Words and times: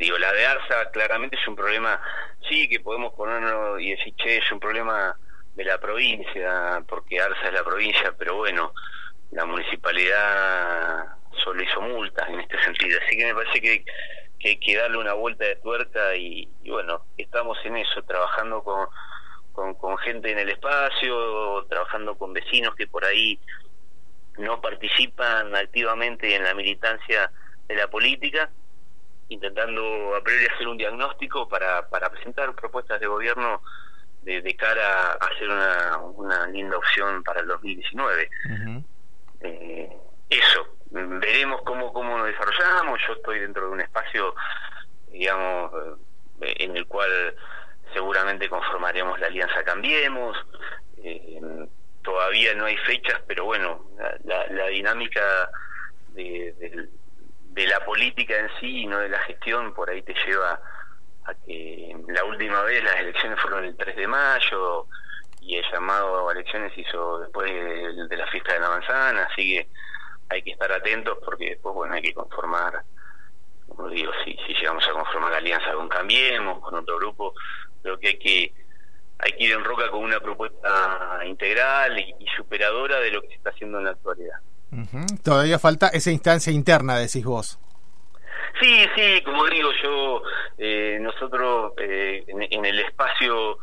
digo, 0.00 0.16
la 0.16 0.32
de 0.32 0.46
Arsa 0.46 0.90
claramente 0.90 1.36
es 1.36 1.46
un 1.46 1.54
problema, 1.54 2.00
sí, 2.48 2.68
que 2.68 2.80
podemos 2.80 3.12
ponerlo 3.12 3.78
y 3.78 3.90
decir, 3.90 4.14
che, 4.16 4.38
es 4.38 4.50
un 4.50 4.58
problema 4.58 5.14
de 5.54 5.64
la 5.64 5.78
provincia, 5.78 6.82
porque 6.88 7.20
Arsa 7.20 7.48
es 7.48 7.52
la 7.52 7.62
provincia, 7.62 8.14
pero 8.18 8.36
bueno, 8.36 8.72
la 9.30 9.44
municipalidad 9.44 11.04
solo 11.44 11.62
hizo 11.62 11.82
multas 11.82 12.26
en 12.30 12.40
este 12.40 12.62
sentido. 12.62 12.98
Así 13.04 13.16
que 13.16 13.26
me 13.26 13.34
parece 13.34 13.60
que, 13.60 13.84
hay 14.42 14.56
que 14.56 14.76
darle 14.78 14.96
una 14.96 15.12
vuelta 15.12 15.44
de 15.44 15.56
tuerca 15.56 16.16
y, 16.16 16.48
bueno, 16.66 17.04
estamos 17.18 17.58
en 17.66 17.76
eso, 17.76 18.02
trabajando 18.04 18.62
con, 18.64 19.74
con, 19.74 19.98
gente 19.98 20.32
en 20.32 20.38
el 20.38 20.48
espacio, 20.48 21.66
trabajando 21.68 22.16
con 22.16 22.32
vecinos 22.32 22.74
que 22.74 22.86
por 22.86 23.04
ahí 23.04 23.38
no 24.38 24.62
participan 24.62 25.54
activamente 25.54 26.34
en 26.34 26.44
la 26.44 26.54
militancia 26.54 27.30
de 27.68 27.74
la 27.74 27.88
política, 27.88 28.50
intentando 29.30 30.14
a 30.16 30.22
priori 30.22 30.46
hacer 30.46 30.68
un 30.68 30.76
diagnóstico 30.76 31.48
para, 31.48 31.88
para 31.88 32.10
presentar 32.10 32.52
propuestas 32.54 33.00
de 33.00 33.06
gobierno 33.06 33.62
de, 34.22 34.54
cara 34.56 35.12
a 35.12 35.14
hacer 35.14 35.48
una, 35.48 35.96
una 35.98 36.46
linda 36.48 36.76
opción 36.76 37.22
para 37.22 37.40
el 37.40 37.46
2019. 37.46 38.30
eh, 39.40 39.96
eso, 40.28 40.76
veremos 40.90 41.62
cómo, 41.62 41.92
cómo 41.92 42.18
nos 42.18 42.26
desarrollamos. 42.26 43.00
Yo 43.06 43.14
estoy 43.14 43.40
dentro 43.40 43.66
de 43.66 43.72
un 43.72 43.80
espacio, 43.80 44.34
digamos, 45.10 45.72
eh, 46.40 46.54
en 46.58 46.76
el 46.76 46.86
cual 46.86 47.34
seguramente 47.94 48.48
conformaremos 48.48 49.18
la 49.20 49.28
alianza 49.28 49.64
Cambiemos. 49.64 50.36
Eh, 51.02 51.40
todavía 52.02 52.54
no 52.54 52.66
hay 52.66 52.76
fechas, 52.78 53.20
pero 53.26 53.44
bueno, 53.44 53.86
la, 54.24 54.46
la, 54.48 54.66
dinámica 54.66 55.50
de, 56.14 56.88
de, 57.52 57.66
la 57.66 57.84
política 57.84 58.38
en 58.38 58.48
sí 58.60 58.82
y 58.82 58.86
no 58.86 58.98
de 58.98 59.08
la 59.08 59.18
gestión 59.20 59.72
por 59.74 59.90
ahí 59.90 60.02
te 60.02 60.14
lleva 60.26 60.60
a 61.24 61.34
que 61.46 61.96
la 62.08 62.24
última 62.24 62.62
vez 62.62 62.82
las 62.82 62.96
elecciones 62.96 63.38
fueron 63.40 63.64
el 63.64 63.76
3 63.76 63.96
de 63.96 64.06
mayo 64.06 64.86
y 65.40 65.56
el 65.56 65.64
llamado 65.70 66.28
a 66.28 66.32
elecciones 66.32 66.76
hizo 66.76 67.20
después 67.20 67.52
de, 67.52 68.06
de 68.08 68.16
la 68.16 68.26
fiesta 68.26 68.54
de 68.54 68.60
la 68.60 68.68
manzana, 68.68 69.28
así 69.30 69.54
que 69.54 69.68
hay 70.28 70.42
que 70.42 70.52
estar 70.52 70.70
atentos 70.70 71.18
porque 71.24 71.50
después, 71.50 71.74
bueno, 71.74 71.94
hay 71.94 72.02
que 72.02 72.14
conformar, 72.14 72.82
como 73.68 73.88
digo, 73.88 74.12
si, 74.24 74.36
si 74.46 74.54
llegamos 74.54 74.86
a 74.86 74.92
conformar 74.92 75.32
la 75.32 75.38
alianza 75.38 75.72
con 75.72 75.88
Cambiemos, 75.88 76.60
con 76.60 76.74
otro 76.74 76.96
grupo, 76.98 77.34
creo 77.82 77.98
que 77.98 78.08
hay 78.08 78.18
que 78.18 78.54
hay 79.22 79.32
que 79.32 79.44
ir 79.44 79.52
en 79.52 79.64
roca 79.64 79.90
con 79.90 80.02
una 80.02 80.20
propuesta 80.20 81.20
integral 81.26 81.98
y, 81.98 82.26
superadora 82.36 83.00
de 83.00 83.10
lo 83.10 83.20
que 83.20 83.28
se 83.28 83.34
está 83.34 83.50
haciendo 83.50 83.78
en 83.78 83.84
la 83.84 83.90
actualidad. 83.90 84.38
Todavía 85.22 85.58
falta 85.58 85.88
esa 85.88 86.10
instancia 86.10 86.52
interna, 86.52 86.98
decís 86.98 87.24
vos. 87.24 87.58
Sí, 88.60 88.84
sí, 88.94 89.22
como 89.24 89.46
digo 89.46 89.70
yo, 89.82 90.22
eh, 90.58 90.98
nosotros 91.00 91.72
eh, 91.78 92.24
en, 92.28 92.64
el 92.64 92.80
espacio 92.80 93.58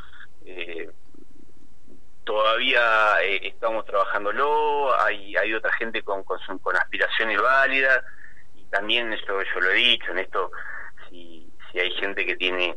eh, 0.46 0.90
todavía 2.28 3.22
eh, 3.24 3.40
estamos 3.44 3.86
trabajándolo, 3.86 5.00
hay, 5.00 5.36
hay 5.38 5.54
otra 5.54 5.72
gente 5.74 6.02
con, 6.04 6.24
con, 6.24 6.40
con, 6.60 6.76
aspiraciones 6.76 7.42
válidas 7.42 8.04
y 8.56 8.64
también 8.66 9.14
eso 9.14 9.42
yo 9.42 9.62
lo 9.62 9.72
he 9.72 9.76
dicho, 9.76 10.12
en 10.12 10.20
esto 10.20 10.52
si, 11.10 11.50
si 11.72 11.80
hay 11.80 11.92
gente 11.92 12.26
que 12.26 12.36
tiene 12.36 12.76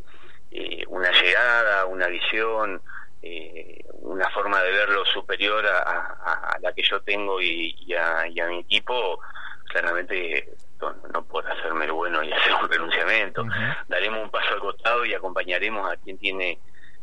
eh, 0.52 0.84
una 0.88 1.10
llegada, 1.10 1.86
una 1.86 2.06
visión, 2.06 2.80
eh, 3.22 3.84
una 4.02 4.28
forma 4.30 4.62
de 4.62 4.70
verlo 4.70 5.04
superior 5.06 5.66
a, 5.66 6.19
la 6.62 6.72
que 6.72 6.82
yo 6.82 7.00
tengo 7.00 7.40
y, 7.40 7.94
a, 7.94 8.26
mi 8.48 8.58
equipo, 8.60 9.20
claramente 9.64 10.48
no, 10.80 10.94
no 11.12 11.24
puedo 11.24 11.48
hacerme 11.48 11.86
el 11.86 11.92
bueno 11.92 12.22
y 12.22 12.32
hacer 12.32 12.54
un 12.54 12.68
renunciamiento. 12.68 13.44
Daremos 13.88 14.22
un 14.22 14.30
paso 14.30 14.54
al 14.54 14.60
costado 14.60 15.04
y 15.04 15.14
acompañaremos 15.14 15.90
a 15.90 15.96
quien 15.96 16.18
tiene 16.18 16.58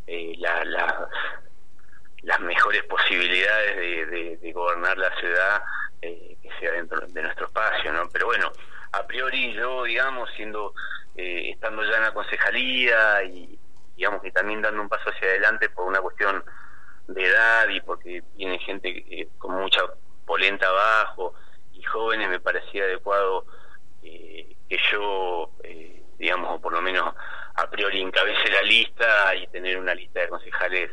la, 0.08 0.64
la 0.66 1.10
las 2.28 2.40
mejores 2.42 2.84
posibilidades 2.84 4.10
de, 4.42 4.52
gobernar 4.52 4.98
la 4.98 5.14
ciudad 5.20 5.64
eh, 6.02 6.36
que 6.42 6.50
sea 6.60 6.72
dentro 6.72 7.00
de 7.08 7.22
nuestro 7.22 7.46
espacio, 7.46 7.94
¿no? 7.94 8.10
Pero 8.12 8.26
bueno, 8.26 8.52
a 8.92 9.06
priori 9.06 9.54
yo, 9.54 9.84
digamos, 9.84 10.30
siendo 10.36 10.74
eh, 11.16 11.52
estando 11.52 11.84
ya 11.84 11.98
en 11.98 12.04
la 12.04 12.14
concejalía 12.14 13.24
y 13.24 13.58
digamos 13.96 14.22
que 14.22 14.32
también 14.32 14.62
dando 14.62 14.82
un 14.82 14.90
paso 14.90 15.10
hacia 15.10 15.28
adelante 15.30 15.70
por 15.70 15.86
una 15.86 16.02
cuestión 16.02 16.38
de 16.38 16.44
edad 17.68 17.76
y 17.76 17.82
porque 17.82 18.24
tiene 18.36 18.60
gente 18.60 18.90
eh, 19.10 19.30
con 19.38 19.56
mucha 19.56 19.82
polenta 20.26 20.68
abajo 20.68 21.34
y 21.74 21.84
jóvenes, 21.84 22.30
me 22.30 22.40
parecía 22.40 22.84
adecuado 22.84 23.46
que 24.02 24.78
yo, 24.92 25.52
digamos, 26.18 26.56
o 26.56 26.62
por 26.62 26.74
lo 26.74 26.82
menos 26.82 27.14
a 27.56 27.70
priori 27.70 28.02
encabece 28.02 28.50
la 28.52 28.62
lista 28.62 29.36
y 29.36 29.48
tener 29.48 29.78
una 29.78 29.94
lista 29.96 30.22
de 30.22 30.30
concejales 30.30 30.92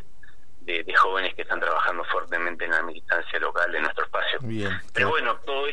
de, 0.61 0.95
jóvenes 0.95 1.35
que 1.35 1.43
están 1.43 1.61
trabajando 1.61 2.05
fuertemente 2.05 2.65
en 2.65 2.71
la 2.71 2.83
militancia 2.83 3.39
local 3.39 3.71
de 3.71 3.81
nuestro 3.81 4.05
espacio. 4.05 4.39
Pero 4.93 5.11
bueno, 5.11 5.37
todo 5.45 5.67
esto 5.67 5.73